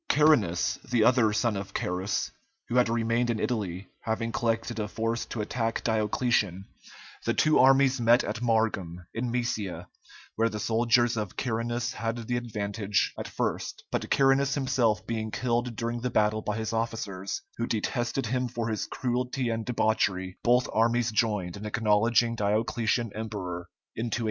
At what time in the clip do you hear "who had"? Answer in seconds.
2.67-2.89